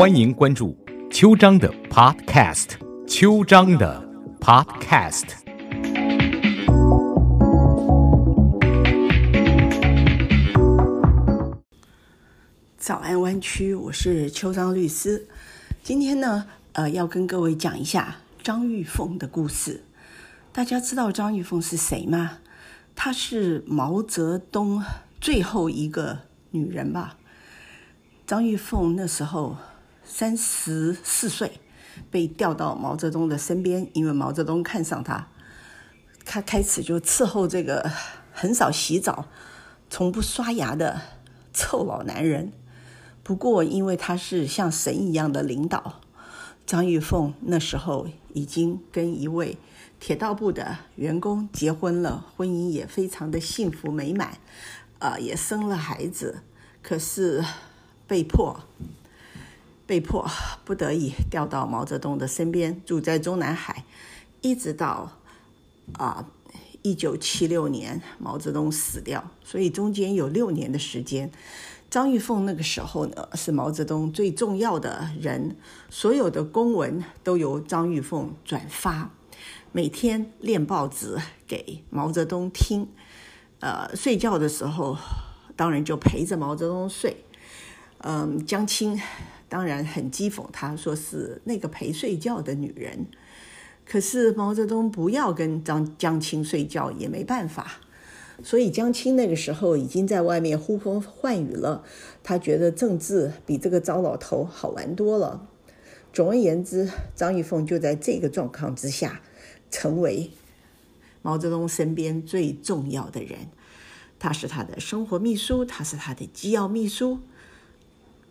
[0.00, 0.74] 欢迎关注
[1.10, 2.68] 秋张的 Podcast，
[3.06, 4.02] 秋张的
[4.40, 5.24] Podcast。
[12.78, 15.28] 早安湾区，我是秋张律师。
[15.82, 19.84] 今天呢，呃，要跟各位讲一下张玉凤的故事。
[20.50, 22.38] 大家知道张玉凤是谁吗？
[22.96, 24.82] 她是毛泽东
[25.20, 26.20] 最后一个
[26.52, 27.18] 女人吧。
[28.26, 29.58] 张玉凤那时候
[30.12, 31.60] 三十四岁，
[32.10, 35.28] 被调到毛泽东的身边，因为毛泽东看上他，
[36.24, 37.88] 他开始就伺候这个
[38.32, 39.26] 很少洗澡、
[39.88, 41.00] 从不刷牙的
[41.54, 42.52] 臭老男人。
[43.22, 46.00] 不过，因为他是像神一样的领导，
[46.66, 49.56] 张玉凤那时候已经跟一位
[50.00, 54.38] 铁道部的员工结婚了，婚姻也非常的幸福美满，
[54.98, 56.42] 啊，也生了孩子。
[56.82, 57.44] 可是
[58.08, 58.60] 被迫、
[59.90, 60.24] 被迫
[60.64, 63.84] 不得已调到毛泽东的身边，住在中南海，
[64.40, 65.18] 一直到
[65.94, 66.24] 啊
[66.82, 71.32] 一九七六年毛泽东死掉，所以中间有六年的时间。
[71.90, 75.56] 张玉凤那个时候呢，是毛泽东最重要的人，
[75.88, 79.10] 所有的公文都由张玉凤转发，
[79.72, 82.86] 每天练报纸给毛泽东听。
[83.58, 84.96] 呃，睡觉的时候，
[85.56, 87.24] 当然就陪着毛泽东睡。
[88.02, 88.98] 嗯，江青
[89.50, 93.04] 当然很讥讽他，说是那个陪睡觉的女人。
[93.84, 97.80] 可是毛泽东不要跟张江青睡觉也没办法。
[98.42, 101.84] 所以江青那个时候已经在外面呼风唤雨了，
[102.22, 105.46] 他觉得政治比这个糟老头好玩多了。
[106.12, 109.20] 总而言之，张玉凤就在这个状况之下，
[109.70, 110.30] 成为
[111.20, 113.48] 毛泽东身边最重要的人。
[114.18, 117.18] 他是他的生活秘书，他是他的机要秘书。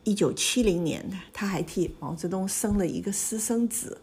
[0.09, 4.01] 一九七零年，他还替毛泽东生了一个私生子，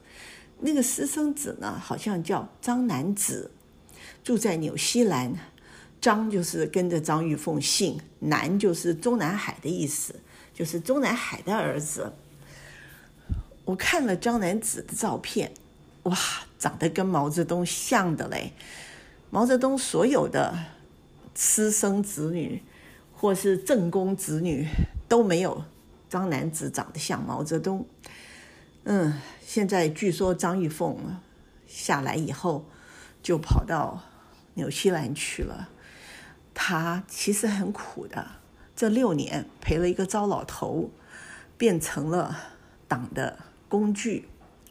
[0.60, 3.50] 那个私生子呢，好像叫张南子，
[4.22, 5.36] 住在纽西兰。
[6.00, 10.14] 张就是跟着张玉凤姓，南就是中南海的意思，
[10.54, 12.12] 就是中南海的儿子。
[13.64, 15.50] 我看了张南子的照片，
[16.04, 16.16] 哇，
[16.56, 18.52] 长得跟毛泽东像的嘞。
[19.30, 20.56] 毛泽东所有的
[21.34, 22.62] 私生子女
[23.12, 24.68] 或是正宫子女
[25.08, 25.64] 都没有
[26.08, 27.86] 张南子长得像毛泽东。
[28.84, 30.96] 嗯，现在据说张玉凤
[31.66, 32.64] 下来以后
[33.22, 34.02] 就跑到
[34.54, 35.68] 纽西兰去了。
[36.54, 38.26] 他其实很苦的，
[38.74, 40.90] 这六年陪了一个糟老头，
[41.58, 42.34] 变成了
[42.88, 43.38] 党的
[43.68, 44.28] 工具，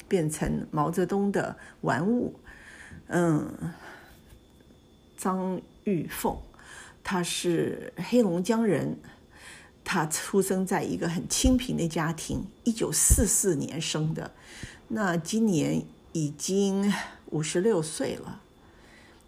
[0.08, 2.40] 变成毛泽东的玩物。
[3.08, 3.74] 嗯，
[5.16, 6.36] 张玉凤，
[7.04, 8.98] 他是黑龙江人，
[9.86, 14.34] 他出生在一个很清贫的家庭，一九四四年生的，
[14.88, 16.92] 那今年已经
[17.28, 18.42] 五十六岁了，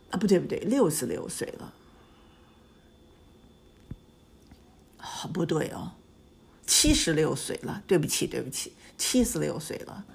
[0.09, 1.73] 啊，不对不对，六十六岁了。
[4.97, 5.91] 好不对哦，
[6.65, 10.05] 七十六岁了，对不起，对不起，七十六岁了。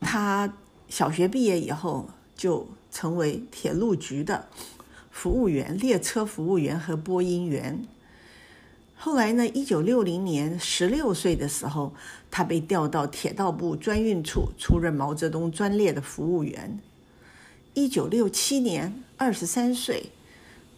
[0.00, 0.54] 他
[0.88, 4.48] 小学毕业以后就成为铁路局的
[5.10, 7.86] 服务员，列车服务员和播音员。
[9.02, 11.94] 后来呢，一九六零年十六岁的时候，
[12.30, 16.78] 他被调到铁道部专运处，出任毛泽东专列的服务员。
[17.72, 20.12] 一九六七年二十三岁，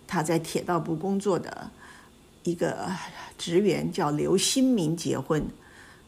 [0.06, 1.72] 他在铁道部工作的。
[2.44, 2.92] 一个
[3.36, 5.44] 职员叫刘新民结婚，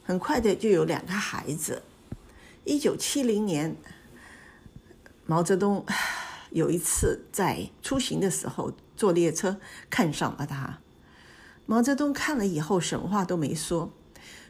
[0.05, 1.83] 很快的就有两个孩子。
[2.65, 3.77] 一九七零年，
[5.27, 5.85] 毛泽东
[6.51, 9.59] 有一次在出行的时候坐列车
[9.91, 10.79] 看上了他，
[11.67, 13.91] 毛泽东看了以后什么话都没说，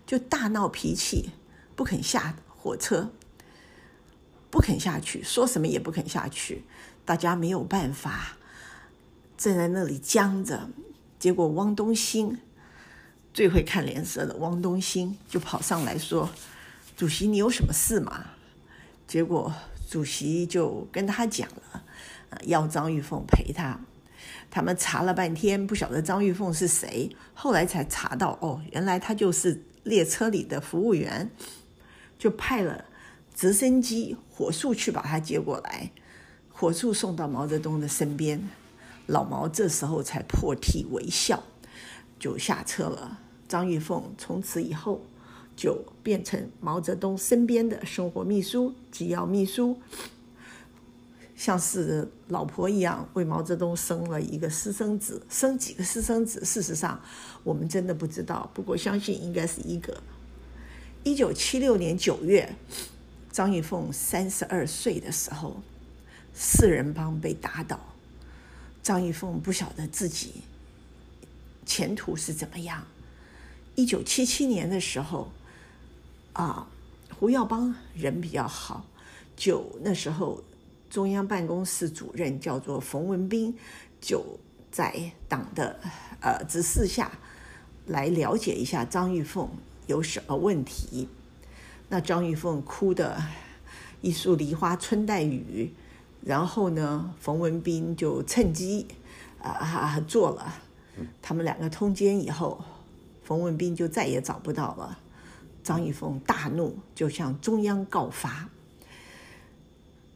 [0.06, 1.30] 就大闹脾气，
[1.76, 3.10] 不肯下火车，
[4.50, 6.64] 不肯下去，说什么也不肯下去。
[7.04, 8.36] 大家没有办法，
[9.36, 10.68] 站在那里僵着。
[11.18, 12.38] 结果汪东兴
[13.32, 16.30] 最会看脸色的，汪东兴就跑上来说
[16.96, 18.24] ：“主席，你有什么事吗？”
[19.06, 19.52] 结果
[19.88, 21.84] 主席就跟他讲了，
[22.44, 23.78] 要张玉凤陪他。
[24.54, 31.28] 他们查了半天，不晓得张玉凤是谁，后来才查到，哦，原来他就是列车里的服务员，
[32.16, 32.84] 就派了
[33.34, 35.90] 直升机火速去把他接过来，
[36.52, 38.48] 火速送到毛泽东的身边。
[39.06, 41.42] 老毛这时候才破涕为笑，
[42.20, 43.18] 就下车了。
[43.48, 45.04] 张玉凤从此以后
[45.56, 49.80] 就变成毛泽东身边的生活秘书、机要秘书，
[51.36, 56.44] 像是老婆一样为毛泽东生了一个私生子，生几个私生子？
[56.44, 57.00] 事实上，
[57.42, 58.48] 我们真的不知道。
[58.54, 60.02] 不过相信应该是一个。
[61.02, 62.56] 一九七六年九月，
[63.30, 65.60] 张玉凤三十二岁的时候，
[66.32, 67.78] 四人帮被打倒。
[68.82, 70.42] 张玉凤不晓得自己
[71.66, 72.86] 前途是怎么样。
[73.74, 75.32] 一九七七年的时候，
[76.32, 76.68] 啊，
[77.18, 78.86] 胡耀邦人比较好，
[79.36, 80.42] 就那时候
[80.94, 83.52] 中央办公室主任叫做冯文彬，
[84.00, 84.24] 就
[84.70, 84.94] 在
[85.28, 85.80] 党的
[86.20, 87.10] 呃指示下
[87.86, 89.50] 来了解一下张玉凤。
[89.88, 91.08] 有什么问题？
[91.88, 93.20] 那张玉凤哭的
[94.02, 95.74] 一树梨花春带雨，
[96.22, 98.86] 然后呢，冯文彬就趁机
[99.42, 100.62] 啊做了。
[101.20, 102.64] 他们两个通奸以后，
[103.24, 105.00] 冯文彬就再也找不到了。
[105.64, 108.48] 张玉凤大怒，就向中央告发，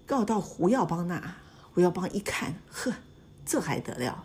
[0.08, 1.36] 告到胡耀邦那。
[1.72, 2.92] 胡耀邦一看，呵，
[3.46, 4.24] 这还得了？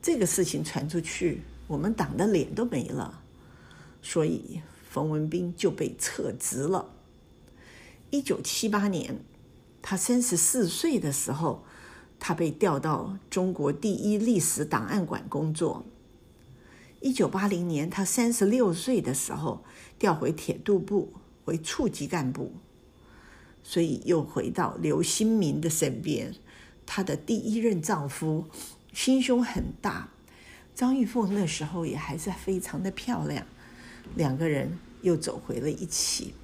[0.00, 3.22] 这个事情传出去，我们党的脸都没了。
[4.00, 4.60] 所以。
[4.94, 6.88] 冯文彬就被撤职了。
[8.10, 9.18] 一九七八年，
[9.82, 11.64] 他三十四岁的时候，
[12.20, 15.84] 他被调到中国第一历史档案馆工作。
[17.00, 19.64] 一九八零年，他三十六岁的时候，
[19.98, 21.12] 调回铁度部
[21.46, 22.52] 为处级干部，
[23.64, 26.32] 所以又回到刘新民的身边。
[26.86, 28.44] 她的第一任丈夫
[28.92, 30.10] 心胸很大，
[30.74, 33.44] 张玉凤那时候也还是非常的漂亮。
[34.14, 36.34] 两个人又走回了一起，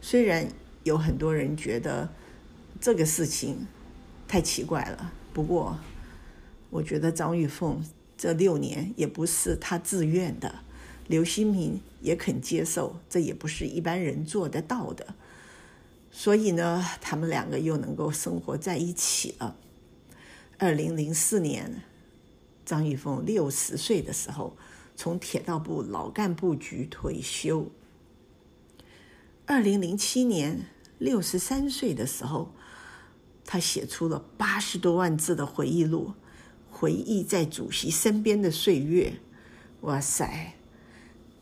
[0.00, 0.46] 虽然
[0.84, 2.08] 有很多人觉得
[2.80, 3.66] 这个事情
[4.28, 5.76] 太奇怪了，不过
[6.70, 7.84] 我觉得张玉凤
[8.16, 10.60] 这六年也不是她自愿的，
[11.08, 15.14] 刘新民也肯接受，这也不是一般人做得到的，
[16.16, 19.56] 所以呢，他们两个又能够生活在一起了。
[20.58, 21.82] 二零零四年，
[22.64, 24.56] 张玉凤六十岁的时候。
[24.96, 27.68] 从铁道部老干部局退休。
[29.44, 30.66] 二零零七年，
[30.98, 32.54] 六十三岁的时候，
[33.44, 36.12] 他写出了八十多万字的回忆录，
[36.70, 39.14] 回忆在主席身边的岁月。
[39.80, 40.54] 哇塞！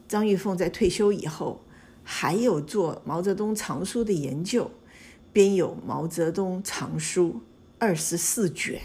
[0.09, 1.63] 张玉凤在退休以后，
[2.05, 4.71] 还有做毛泽东藏书的研究，
[5.33, 7.29] 编有《毛泽东藏书》
[7.79, 8.81] 二十四卷，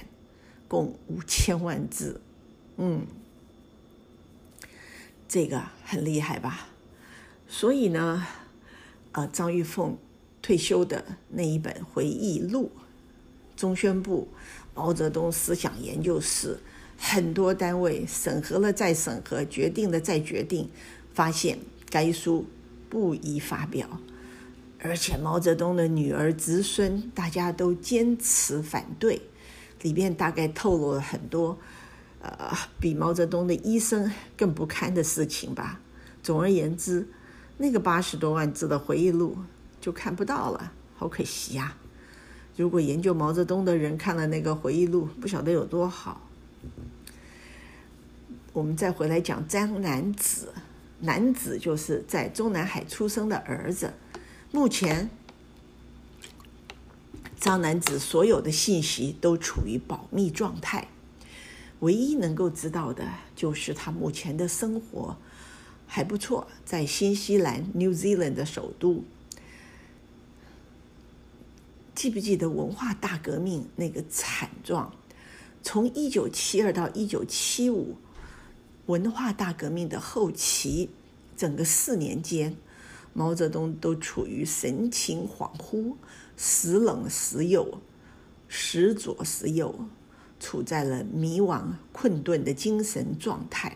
[0.68, 2.22] 共五千万字。
[2.78, 3.06] 嗯。
[5.30, 6.70] 这个很厉害吧？
[7.50, 8.26] 所以呢，
[9.12, 9.98] 呃，张玉凤
[10.42, 12.72] 退休的那一本回忆录，
[13.58, 14.30] 中宣部
[14.74, 16.60] 毛泽东思想研究室
[16.98, 20.70] 很多单位审核了再审核，决定了再决定，
[21.14, 21.60] 发现
[21.90, 22.46] 该书
[22.90, 24.00] 不宜发表，
[24.80, 29.22] 而且毛泽东的女儿侄孙大家都坚持反对，
[29.82, 31.58] 里面大概透露了很多。
[32.20, 35.80] 呃，比毛泽东的医生更不堪的事情吧。
[36.24, 37.08] 总而言之，
[37.58, 39.38] 那个八十多万字的回忆录
[39.80, 41.78] 就看不到了，好可惜呀！
[42.56, 46.22] 如果研究毛泽东的人看了那个回忆录，不晓得有多好。
[48.52, 50.52] 我们再回来讲张南子，
[51.00, 53.94] 男子就是在中南海出生的儿子。
[54.52, 55.10] 目前，
[57.40, 60.88] 张男子所有的信息都处于保密状态。
[61.82, 65.16] 唯一能够知道的就是他目前的生活
[65.86, 69.04] 还不错，在新西兰 （New Zealand） 的首都。
[71.94, 74.92] 记不记得文化大革命那个惨状？
[75.62, 77.98] 从一九七二到一九七五，
[78.88, 80.90] 文化大革命的后期，
[81.38, 82.58] 整个四年间，
[83.14, 85.96] 毛泽东都处于神情恍惚、
[86.36, 87.80] 时冷时右、
[88.48, 89.88] 时左时右。
[90.40, 93.76] 处在了迷惘困顿的精神状态，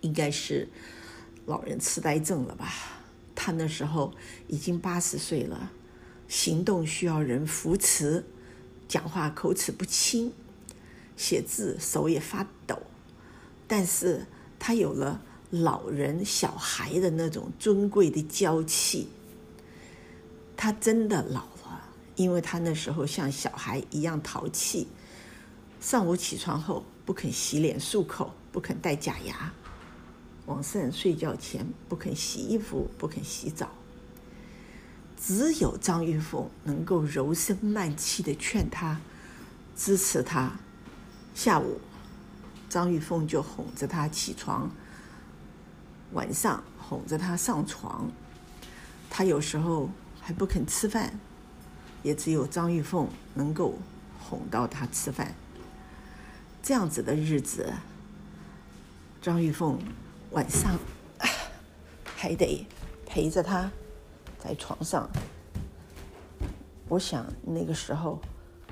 [0.00, 0.70] 应该是
[1.44, 2.72] 老人痴呆症了吧？
[3.34, 4.14] 他那时候
[4.48, 5.70] 已经八十岁了，
[6.26, 8.24] 行动需要人扶持，
[8.88, 10.32] 讲话口齿不清，
[11.18, 12.80] 写字手也发抖，
[13.66, 14.26] 但是
[14.58, 19.08] 他有了老人小孩的那种尊贵的娇气，
[20.56, 21.82] 他真的老了。
[22.16, 24.86] 因为他那时候像小孩一样淘气，
[25.80, 29.52] 上午起床后不肯洗脸漱口，不肯戴假牙，
[30.46, 33.68] 晚上睡觉前不肯洗衣服，不肯洗澡。
[35.20, 39.00] 只有张玉凤能够柔声慢气的劝他，
[39.74, 40.60] 支持他。
[41.34, 41.80] 下午，
[42.74, 44.68] 张玉凤就哄着他起床，
[46.12, 48.10] 晚上哄着他上床。
[49.08, 49.88] 他有时候
[50.20, 51.14] 还不肯吃饭。
[52.02, 53.78] 也只有张玉凤能够
[54.20, 55.34] 哄到他吃饭，
[56.62, 57.72] 这样子的日子，
[59.22, 59.78] 张玉凤
[60.32, 60.78] 晚上
[62.14, 62.66] 还得
[63.06, 63.70] 陪着他
[64.38, 65.08] 在床上。
[66.88, 68.20] 我想那个时候，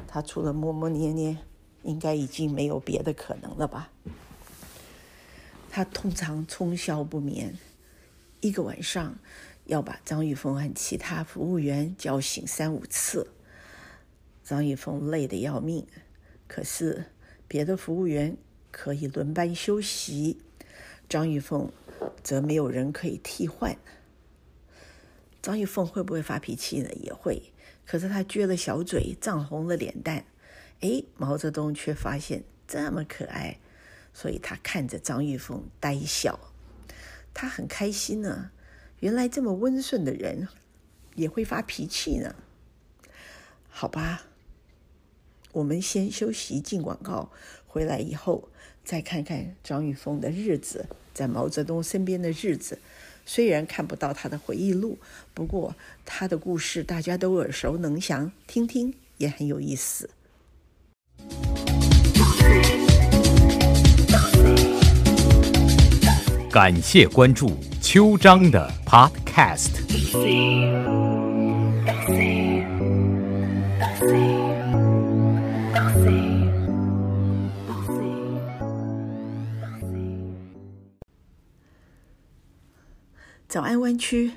[0.06, 1.38] 他除了摸摸捏捏，
[1.82, 3.90] 应该已经没有别的可能了吧。
[5.70, 7.56] 他通常通宵不眠，
[8.40, 9.18] 一个晚上
[9.64, 13.28] 要把张玉凤和其他服务员叫醒三五次。
[14.44, 15.86] 张玉凤累得要命，
[16.46, 17.06] 可是
[17.48, 18.36] 别的服务员
[18.70, 20.38] 可以轮班休息，
[21.08, 21.72] 张玉凤
[22.22, 23.76] 则没有人可以替换。
[25.40, 26.90] 张玉凤会不会发脾气呢？
[26.94, 27.42] 也会。
[27.84, 30.24] 可是他撅了小嘴，涨红了脸蛋。
[30.82, 33.58] 哎，毛泽东却发现这么可爱，
[34.12, 36.38] 所以他看着张玉凤呆笑。
[37.32, 38.50] 他很开心呢，
[38.98, 40.48] 原来这么温顺的人
[41.14, 42.34] 也会发脾气呢。
[43.70, 44.24] 好吧，
[45.52, 47.30] 我们先休息进广告，
[47.66, 48.48] 回来以后
[48.84, 52.78] 再看看张玉凤的日子，在毛泽东身边的日子。
[53.24, 54.98] 虽然看不到他的回忆录，
[55.32, 60.10] 不过他的故事大家都耳熟能详，听听也很有意思。
[66.50, 69.70] 感谢关注秋章的 Podcast。
[83.48, 84.30] 早安，湾区，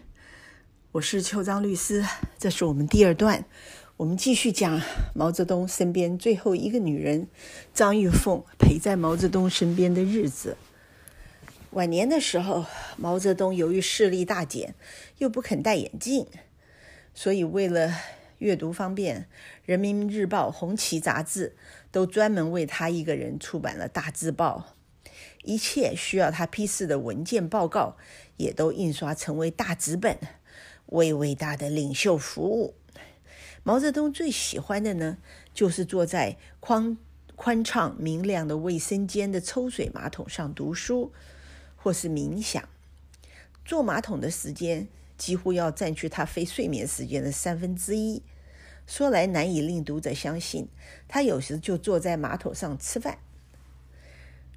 [0.92, 2.06] 我是邱章律师，
[2.38, 3.46] 这是我们第二段，
[3.98, 4.82] 我们继续讲
[5.14, 7.30] 毛泽东身边最后一个女人
[7.74, 10.58] 张玉凤陪在毛泽东身边的日子。
[11.72, 12.66] 晚年的时候，
[12.98, 14.76] 毛泽东由于视力大减，
[15.20, 16.28] 又不肯戴眼镜，
[17.14, 17.94] 所以为了
[18.40, 19.22] 阅读方便，
[19.64, 21.56] 《人民日报》《红旗》杂志
[21.90, 24.76] 都专门为他一个人出版了大字报。
[25.44, 27.96] 一切需要他批示的文件报告，
[28.36, 30.18] 也都印刷成为大纸本，
[30.88, 32.74] 为伟大的领袖服务。
[33.68, 35.18] 毛泽东最喜欢的呢，
[35.52, 36.96] 就是坐在宽
[37.36, 41.12] 宽敞明亮的卫生间的抽水马桶上读书，
[41.76, 42.70] 或是冥想。
[43.66, 48.22] 坐马桶的时间几乎要占据他非睡眠时间的三分之一。
[48.86, 50.68] 说来难以令读者相信，
[51.08, 53.18] 他有时就坐在马桶上吃饭。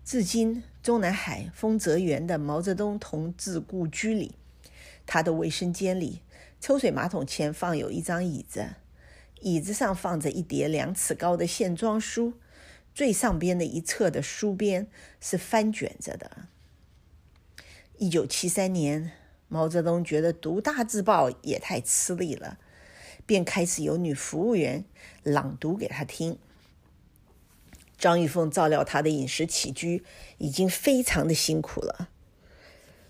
[0.04, 4.34] 至今，中南海丰泽园的毛泽东同志故居里，
[5.06, 6.20] 他的卫生间里，
[6.60, 8.74] 抽水马桶前放有一张椅子，
[9.40, 12.34] 椅子上放着一叠两尺高的线装书，
[12.94, 14.88] 最上边的一侧的书边
[15.20, 16.46] 是翻卷着的。
[17.96, 19.12] 一九七三年，
[19.48, 22.58] 毛泽东觉得读大字报也太吃力了，
[23.26, 24.84] 便开始由女服务员
[25.22, 26.38] 朗读给他听。
[27.96, 30.04] 张玉凤照料他的饮食起居
[30.38, 32.08] 已经非常的辛苦了。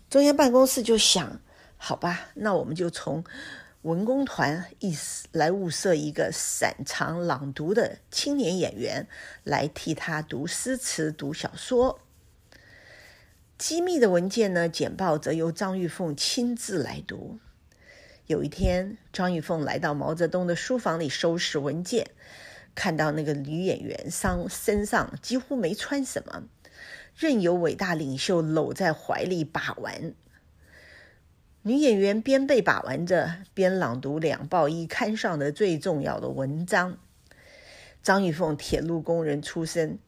[0.09, 1.43] 中央办公室就想，
[1.77, 3.23] 好吧，那我们就从
[3.83, 9.07] 文工团意思来物色一个擅长朗读的青年演员
[9.45, 12.01] 来替他读诗词、读小说。
[13.57, 17.39] 机密的文件呢，简报则由张玉凤亲自来读。
[18.27, 22.11] 有一天，张玉凤来到毛泽东的书房里收拾文件。
[22.75, 26.45] 看到那个女演员上身上几乎没穿什么，
[27.17, 30.15] 任由伟大领袖搂在怀里把玩。
[31.63, 36.97] 女演员边被把玩着，边朗读两报一刊上的最重要的文章。
[38.03, 39.99] 张玉凤铁路工人出身，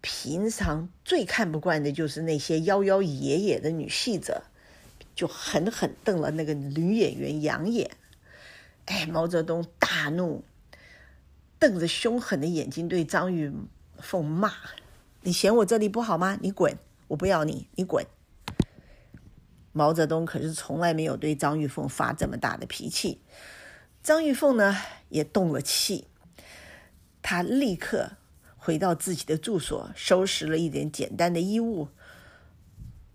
[0.00, 4.44] 平常最看不惯的就是那些妖妖野野的女戏者，
[5.16, 7.90] 就狠狠瞪了那个女演员两眼。
[8.86, 10.44] 哎，毛泽东大怒。
[11.58, 13.52] 瞪着凶狠的眼睛对张玉
[13.98, 14.52] 凤骂
[15.22, 16.38] ：“你嫌我这里不好吗？
[16.40, 16.78] 你滚！
[17.08, 18.06] 我不要你，你滚！”
[19.74, 23.20] 毛泽东可是从来没有对张玉凤发这么大的脾气。
[24.02, 24.76] 张玉凤呢，
[25.08, 26.06] 也动了气。
[27.20, 28.12] 他立刻
[28.56, 31.88] 回到自己的住所，收拾了一点简单的衣物，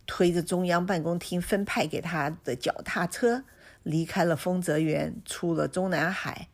[0.05, 3.45] 推着中央办公厅分派给他的脚踏车，
[3.83, 6.49] 离开了丰泽园，出了中南海。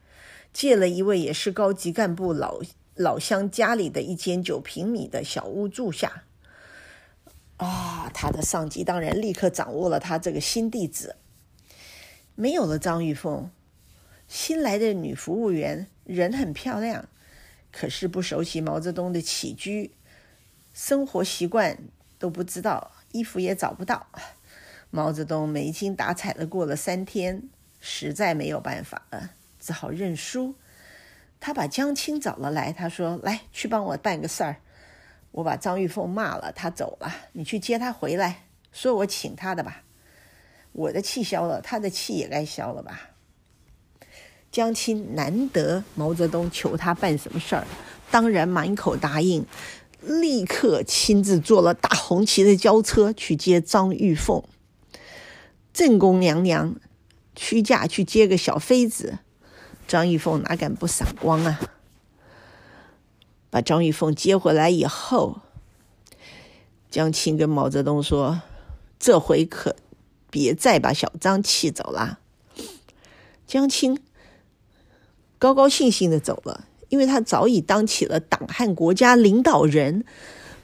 [0.53, 2.61] 借了一位也是高级干部老
[2.93, 6.23] 老乡家里的一间九平米的小屋住下。
[7.57, 11.15] 啊，他的上级当然立刻掌握了他这个新地址。
[12.35, 13.49] 没有了张玉凤，
[14.27, 17.07] 新来的女服务员人很漂亮，
[17.71, 19.91] 可是不熟悉毛泽东的起居
[20.73, 21.77] 生活习惯
[22.19, 24.07] 都不知道，衣服也找不到。
[24.89, 29.31] 毛泽东没精打采的过了三天，实在没有办法了。
[29.59, 30.55] 只好认输。
[31.39, 34.57] 他把江青找了来，他说：“来，去帮我办个事儿。
[35.35, 39.83] 我把张玉凤骂了，他走了，你去接她回来，说我请她的吧。”
[40.71, 43.09] 我的气消了，她的气也该消了吧？
[44.49, 47.67] 江青难得毛泽东求他办什么事儿，
[48.09, 49.45] 当然满口答应，
[49.99, 54.41] 立刻亲自坐了大红旗的轿车去接张玉凤。
[55.73, 56.77] 正宫娘娘
[57.35, 59.19] 屈驾去接个小妃子，
[59.85, 61.59] 张玉凤哪敢不赏光啊？
[63.55, 65.39] 把张玉凤接回来以后，
[66.91, 68.41] 江青跟毛泽东说
[68.99, 69.77] ：“这回可
[70.29, 72.19] 别再把小张气走了。”
[73.47, 73.97] 江青。
[75.37, 80.03] 高高兴兴的走了，因为他早已当起了党和国家领导人，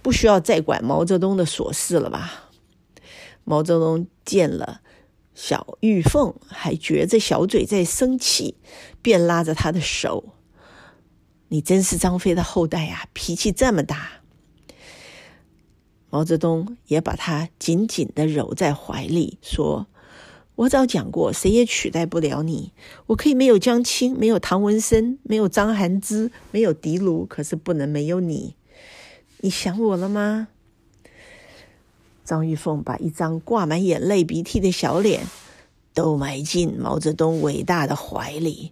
[0.01, 2.49] 不需要再管毛泽东的琐事了吧？
[3.45, 4.81] 毛泽东见了
[5.33, 8.57] 小玉凤，还撅着小嘴在生气，
[9.01, 10.33] 便拉着他的手
[11.51, 14.09] ：“你真是张飞的后代呀，脾气这么大。”
[16.09, 19.87] 毛泽东也把他紧紧的揉在怀里，说。
[20.55, 22.71] 我早讲过，谁也取代不了你。
[23.07, 28.55] 我可以没有江青，没有唐文森，没有张涵之，没有狄卢，可是不能没有你。
[29.39, 30.49] 你想我了吗？
[32.23, 35.25] 张玉凤把一张挂满眼泪鼻涕的小脸
[35.93, 38.71] 都埋进毛泽东伟大的怀里。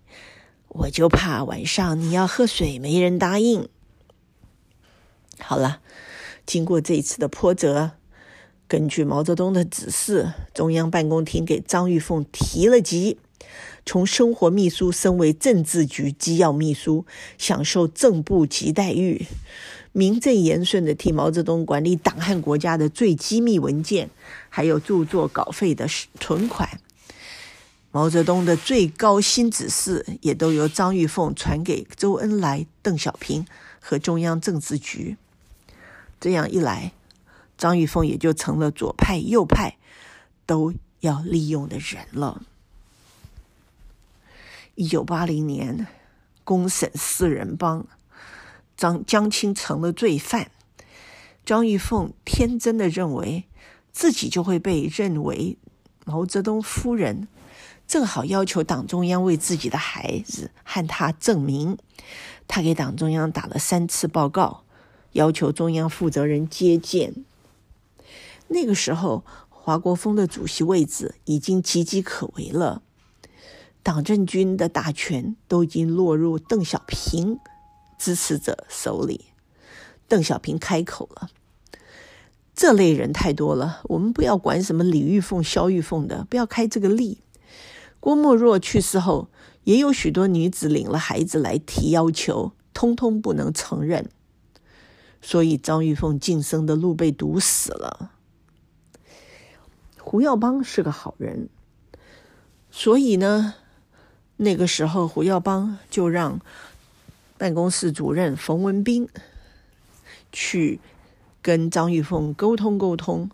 [0.69, 3.67] 我就怕晚上你要喝水，没人答应。
[5.39, 5.81] 好了，
[6.45, 7.91] 经过这一次的波折。
[8.67, 13.17] 根据毛泽东的指示，中央办公厅给张玉凤提了级，
[13.83, 17.05] 从生活秘书升为政治局机要秘书，
[17.39, 19.25] 享受正部级待遇，
[19.91, 24.11] 名正言顺的替毛泽东管理党和国家的最机密文件，
[24.49, 25.87] 还有著作稿费的
[26.19, 26.79] 存款。
[27.91, 33.45] 毛泽东的最高新指示也都由张玉凤传给周恩来、邓小平
[33.79, 35.17] 和中央政治局。
[36.19, 36.91] 这样一来。
[37.57, 39.75] 张玉凤也就成了左派、右派
[40.45, 42.41] 都要利用的人了。
[44.75, 45.85] 一九八零年，
[46.45, 47.85] 公审四人帮，
[48.77, 50.51] 张江青成了罪犯。
[51.45, 53.43] 张玉凤天真的认为
[53.91, 55.57] 自己就会被认为
[56.05, 57.27] 毛泽东夫人，
[57.89, 61.75] 正好要求党中央为自己的孩子和他证明。
[62.47, 64.63] 他给党中央打了三次报告，
[65.13, 67.25] 要求中央负责人接见。
[68.47, 72.83] 那个时候，华国锋的主席位置已经岌岌可危了，
[73.81, 77.39] 党政军的大权都已经落入邓小平
[77.97, 79.25] 支持者手里。
[80.07, 81.31] 邓小平开口了
[82.53, 87.21] ：“这类人太多了，我们不要管什么李玉凤、萧玉凤的，不要开这个例。”
[87.99, 89.29] 郭沫若去世后，
[89.63, 94.09] 也有许多女子领了孩子来提要求，通通不能承认，
[95.21, 98.11] 所以张玉凤晋升的路被堵死了。
[99.97, 101.49] 胡耀邦是个好人，
[102.71, 103.55] 所以呢，
[104.37, 106.39] 那个时候胡耀邦就让
[107.37, 109.07] 办公室主任冯文彬
[110.31, 110.79] 去
[111.41, 113.29] 跟张玉凤沟通沟通，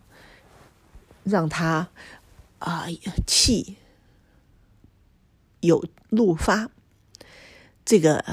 [1.23, 1.87] 让他
[2.59, 2.87] 啊
[3.25, 3.77] 气
[5.65, 6.69] 有怒发。
[7.83, 8.23] 这个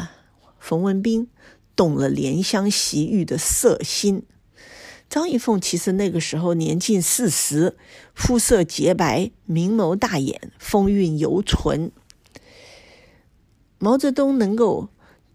[0.58, 1.28] 冯文彬
[1.74, 4.24] 动了怜香惜玉的色心。
[5.10, 7.76] 张玉凤其实那个时候年近四十，
[8.14, 11.92] 肤色洁白，明眸大眼，风韵犹存。
[13.78, 14.88] 毛泽东能够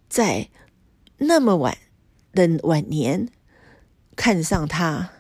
[0.10, 0.50] 在
[1.18, 1.78] 那么晚
[2.34, 3.30] 的晚年
[4.16, 5.12] 看上他，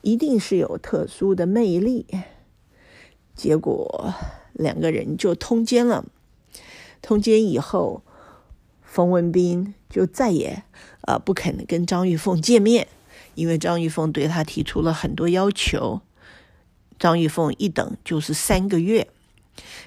[0.00, 2.06] 一定是有特殊的魅力。
[3.36, 4.12] 结果
[4.54, 6.06] 两个人就通奸了。
[7.02, 8.02] 通奸以后，
[8.82, 10.62] 冯文彬就再也
[11.02, 12.88] 呃不肯跟张玉凤见面。
[13.34, 16.00] 因为张玉凤对他提出了很多要求，
[17.00, 19.08] 张玉凤一等就是三个月，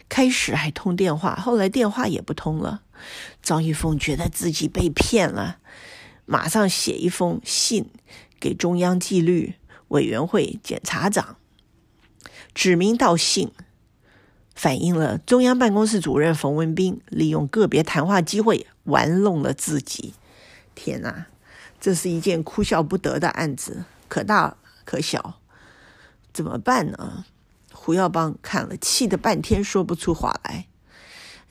[0.10, 2.82] 开始还通电话，后来电话也不通了。
[3.42, 5.60] 张玉凤觉得自己被骗了，
[6.26, 7.90] 马上写一封信
[8.38, 9.54] 给中央纪律
[9.88, 11.38] 委员会检察长，
[12.54, 13.52] 指名道姓
[14.58, 20.16] 反映了中央办公室主任冯文彬利用个别谈话机会玩弄了自己。
[20.74, 21.28] 天哪！
[21.80, 25.36] 这是一件哭笑不得的案子，可大可小，
[26.34, 27.26] 怎么办呢？
[27.72, 30.66] 胡耀邦看了，气得半天说不出话来。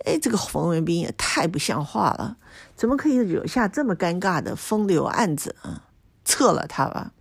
[0.05, 2.37] 哎，这个冯文彬也太不像话了，
[2.75, 5.85] 怎么可以惹下这么尴尬的风流案子啊？
[6.25, 7.13] 撤了他吧。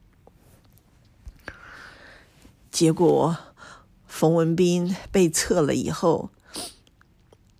[2.71, 3.37] 结果
[4.15, 6.29] 冯文彬被撤了以后，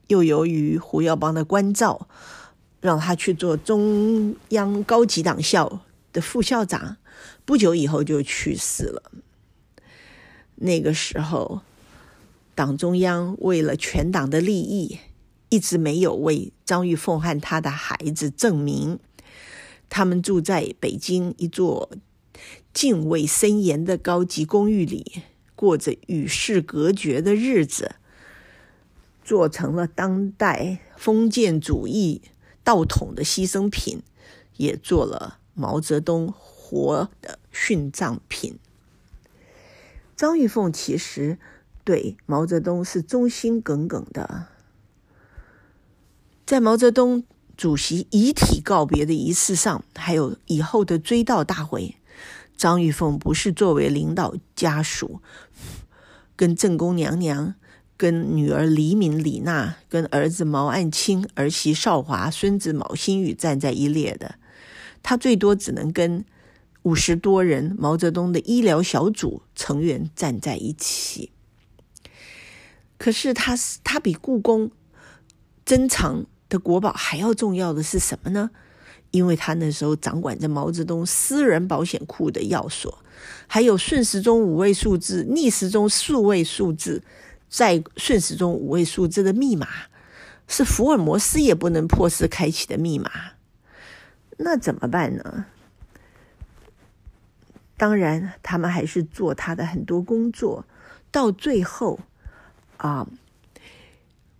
[0.08, 2.08] 又由于胡耀邦的关照。
[2.80, 5.82] 让他去做中央高级党校
[6.14, 6.98] 的副校长，
[7.44, 9.12] 不久以后就去世了。
[10.58, 11.62] 那个时候，
[12.54, 15.00] 党中央为了全党的利益，
[15.50, 19.00] 一直没有为张玉凤和他的孩子证明。
[19.90, 21.90] 他们住在北京一座
[22.72, 25.24] 敬畏森严的高级公寓里，
[25.56, 27.96] 过着与世隔绝的日子，
[29.24, 32.22] 做成了当代封建主义
[32.64, 34.04] 道统的牺牲品，
[34.58, 38.60] 也做了毛泽东活的殉葬品。
[40.16, 41.38] 张玉凤其实
[41.84, 44.48] 对毛泽东是忠心耿耿的，
[46.46, 47.24] 在毛泽东。
[47.58, 51.96] 主席遗体告别的仪式上，还有以后的追悼大会，
[52.58, 55.22] 张玉凤不是作为领导家属，
[56.36, 57.56] 跟正宫娘娘、
[57.98, 64.36] 跟女儿黎敏、李娜、跟儿子毛岸青、儿媳少华、孙子毛新宇站在一列的，
[65.04, 66.24] 他最多只能跟
[66.84, 71.32] 五十多人毛泽东的医疗小组成员站在一起。
[72.98, 74.72] 可是他是他比故宫
[75.66, 76.26] 珍藏。
[76.48, 78.52] 的国宝还要重要的是什么呢？
[79.16, 83.00] 因为他那时候掌管着毛泽东私人保险库的钥锁，
[83.48, 87.02] 还有顺时钟五位数字、逆时钟数位数字，
[87.48, 89.68] 在顺时钟五位数字的密码
[90.50, 93.10] 是福尔摩斯也不能破释开启的密码。
[94.38, 95.46] 那怎么办呢？
[97.78, 100.66] 当然，他们还是做他的很多工作，
[101.10, 102.02] 到最后
[102.78, 103.08] 啊。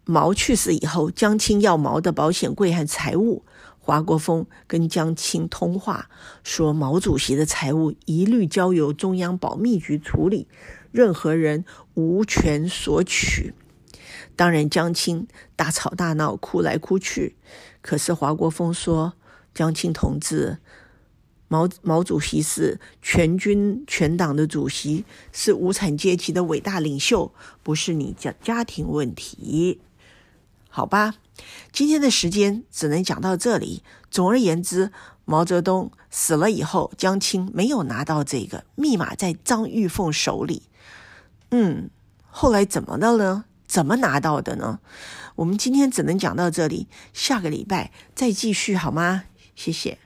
[0.08, 3.42] 毛去世以后，江青要毛的保险柜和财物。
[3.86, 6.10] 华国锋跟江青通话，
[6.44, 10.48] 说毛主席的财物一律交由中央保密局处理，
[10.92, 13.54] 任何人无权索取。
[14.36, 17.36] 当然，江青大吵大闹，哭来哭去。
[17.84, 19.14] 可是华国锋说
[19.54, 20.58] ：“江青同志，
[21.48, 29.80] 毛毛主席是全军全党的主席，是无产阶级的伟大领袖，不是你家家庭问题。”
[30.76, 31.16] 好吧，
[31.72, 33.82] 今天的时间只能讲到这里。
[34.12, 34.92] 总而言之，
[35.24, 40.64] 毛泽东死了以后，江青没有拿到这个密码，在张玉凤手里。
[41.52, 41.90] 嗯，
[42.30, 43.46] 后来怎么的呢？
[43.66, 44.80] 怎么拿到的呢？
[45.36, 49.24] 我们今天只能讲到这里，下个礼拜再继续好吗？
[49.56, 49.98] 谢谢。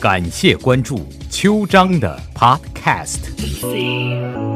[0.00, 4.55] 感谢关注秋章的 Podcast。